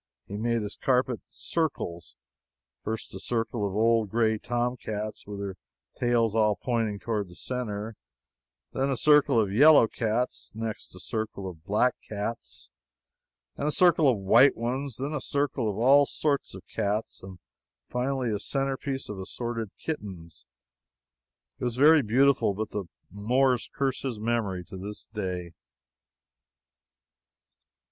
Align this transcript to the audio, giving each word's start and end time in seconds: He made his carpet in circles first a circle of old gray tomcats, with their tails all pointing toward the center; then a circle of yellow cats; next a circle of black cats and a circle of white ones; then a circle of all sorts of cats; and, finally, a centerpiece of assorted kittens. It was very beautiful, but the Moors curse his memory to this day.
He 0.25 0.35
made 0.35 0.63
his 0.63 0.75
carpet 0.75 1.19
in 1.19 1.27
circles 1.29 2.15
first 2.83 3.13
a 3.13 3.19
circle 3.19 3.67
of 3.67 3.75
old 3.75 4.09
gray 4.09 4.39
tomcats, 4.39 5.27
with 5.27 5.37
their 5.37 5.57
tails 5.95 6.33
all 6.35 6.55
pointing 6.55 6.97
toward 6.97 7.27
the 7.27 7.35
center; 7.35 7.95
then 8.73 8.89
a 8.89 8.97
circle 8.97 9.39
of 9.39 9.53
yellow 9.53 9.87
cats; 9.87 10.51
next 10.55 10.95
a 10.95 10.99
circle 10.99 11.47
of 11.47 11.63
black 11.65 11.93
cats 12.09 12.71
and 13.55 13.67
a 13.67 13.71
circle 13.71 14.07
of 14.09 14.17
white 14.17 14.57
ones; 14.57 14.95
then 14.97 15.13
a 15.13 15.21
circle 15.21 15.69
of 15.69 15.77
all 15.77 16.07
sorts 16.07 16.55
of 16.55 16.65
cats; 16.65 17.21
and, 17.21 17.37
finally, 17.87 18.31
a 18.31 18.39
centerpiece 18.39 19.07
of 19.07 19.19
assorted 19.19 19.69
kittens. 19.77 20.47
It 21.59 21.63
was 21.63 21.75
very 21.75 22.01
beautiful, 22.01 22.55
but 22.55 22.71
the 22.71 22.85
Moors 23.11 23.69
curse 23.71 24.01
his 24.01 24.19
memory 24.19 24.63
to 24.63 24.77
this 24.77 25.05
day. 25.13 25.51